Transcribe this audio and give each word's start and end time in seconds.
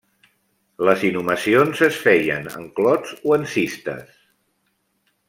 Les 0.87 1.01
inhumacions 1.09 1.83
es 1.89 1.99
feien 2.07 2.49
en 2.61 2.65
clots 2.79 3.13
o 3.29 3.37
en 3.39 3.47
cistes. 3.53 4.19